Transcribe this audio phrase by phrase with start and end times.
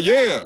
[0.00, 0.42] yeah.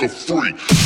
[0.00, 0.79] like a freak.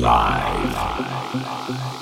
[0.00, 1.93] Live.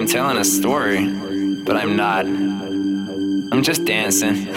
[0.00, 1.06] I'm telling a story,
[1.62, 2.24] but I'm not.
[2.24, 4.48] I'm just dancing.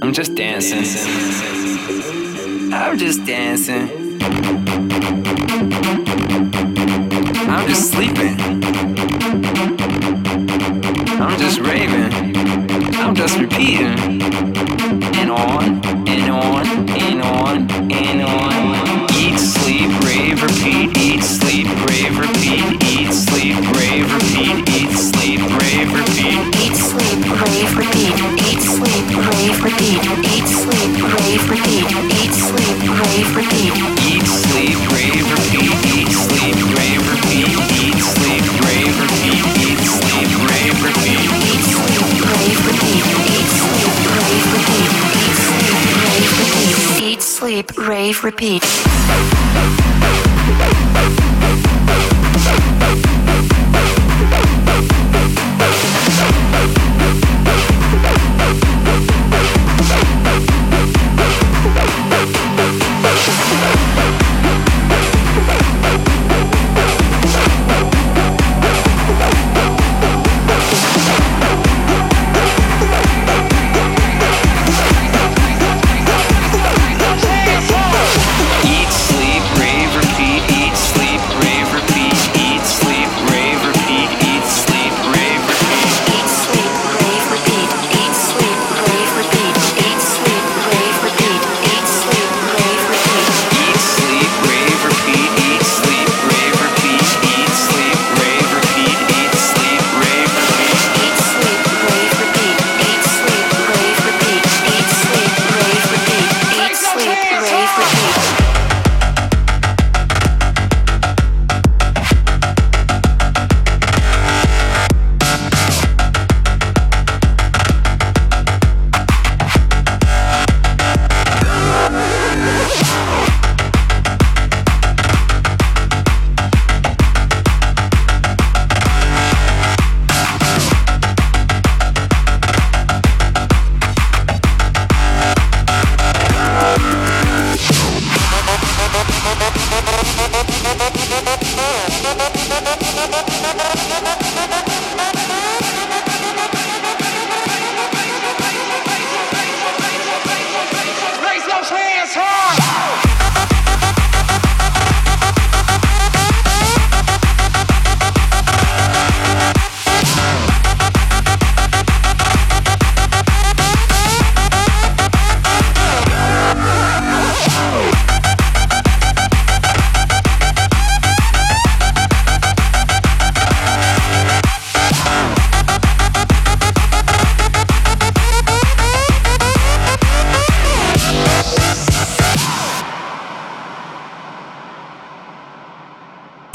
[0.00, 0.84] I'm just dancing.
[2.72, 4.22] I'm just dancing.
[7.50, 8.38] I'm just sleeping.
[11.20, 12.36] I'm just raving.
[12.94, 14.17] I'm just repeating.
[48.08, 49.77] Rave Repeat.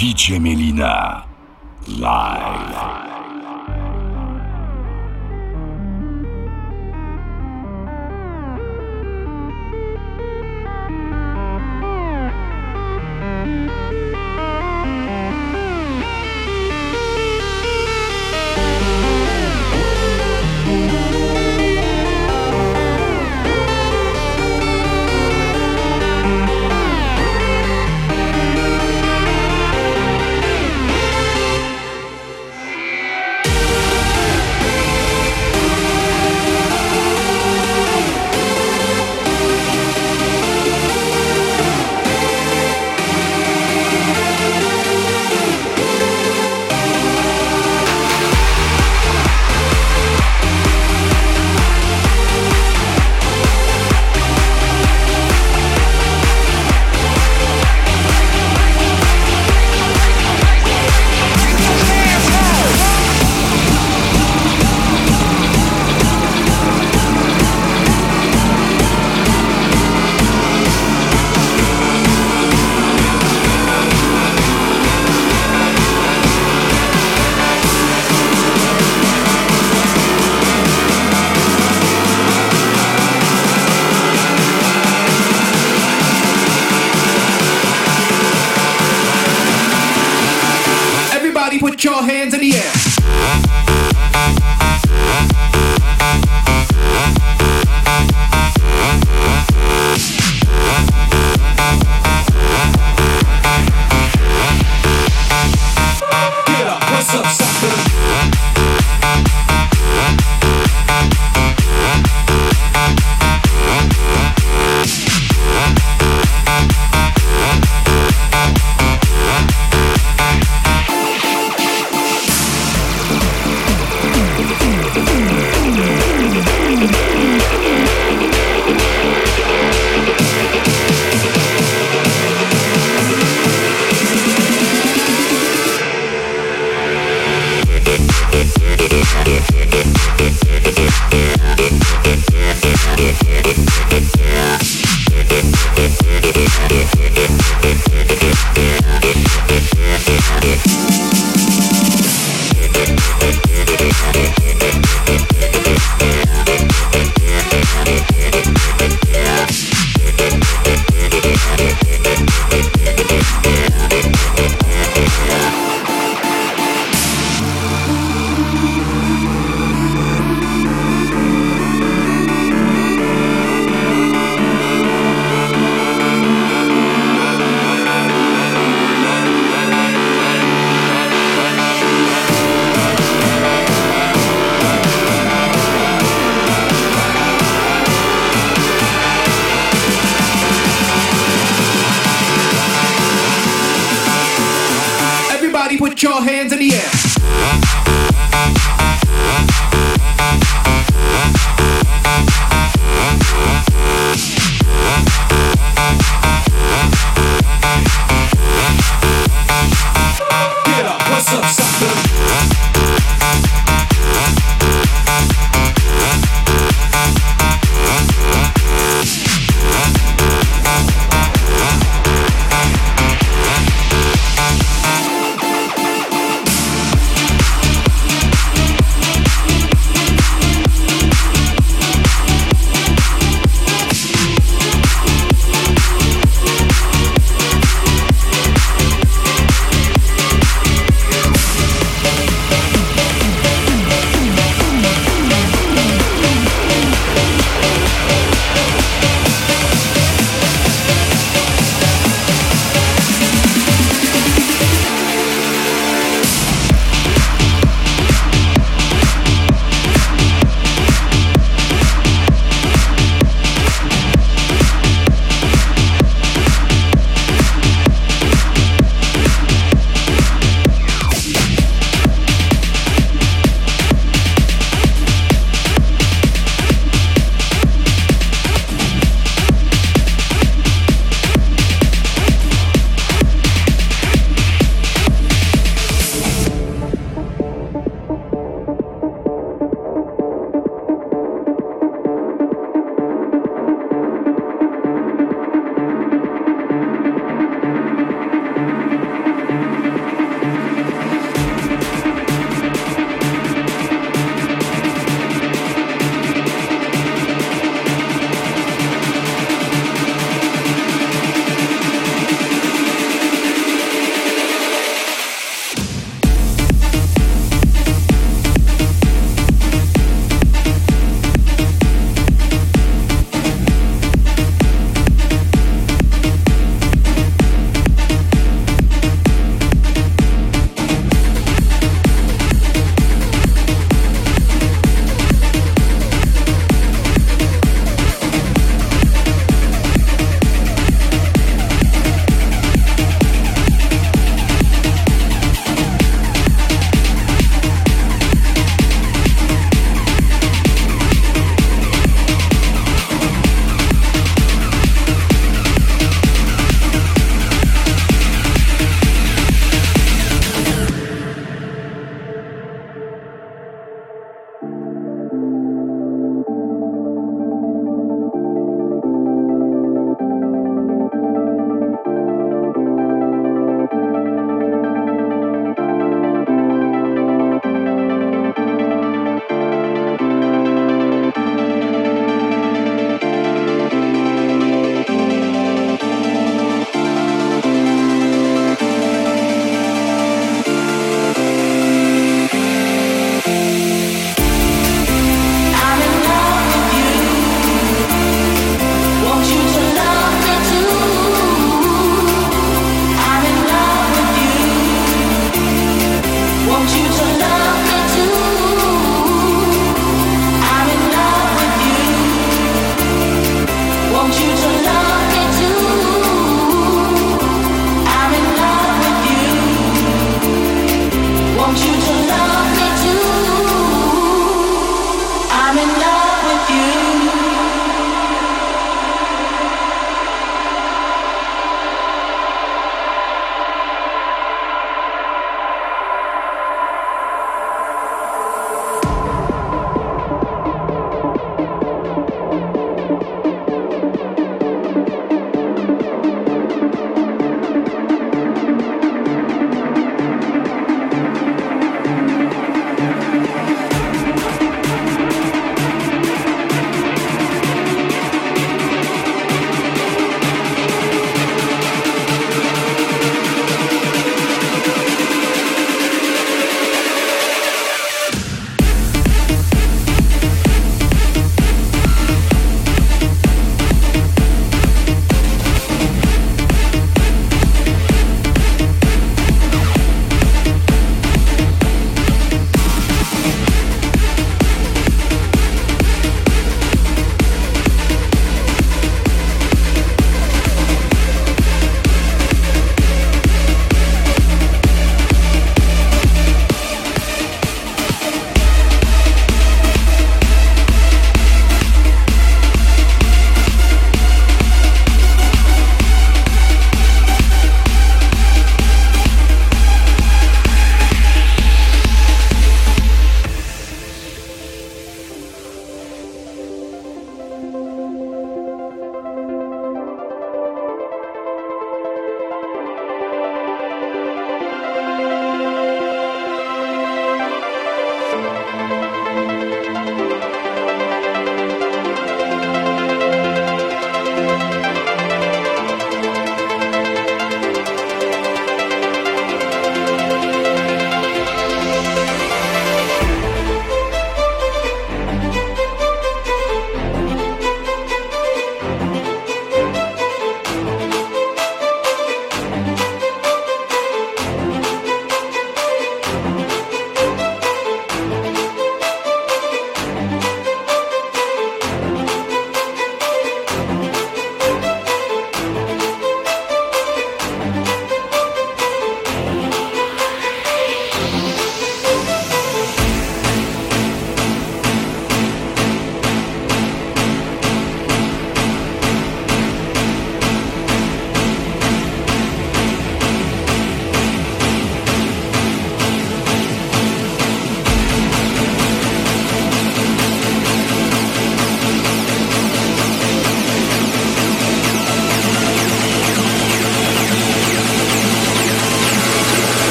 [0.00, 1.26] Ticie Mielina
[1.84, 2.89] Live.